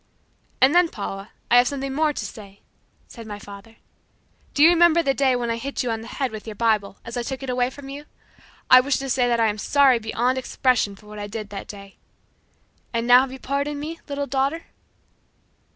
[0.61, 2.61] "And then, Paula, I have something more to say,"
[3.07, 3.75] said my father.
[4.55, 6.97] "Do you remember the day when I hit you on the head with your Bible
[7.05, 8.05] as I took it away from you?
[8.67, 11.67] I wish to say that I am sorry beyond expression for what I did that
[11.67, 11.97] day;
[12.91, 14.63] and now have you pardoned me, little daughter?"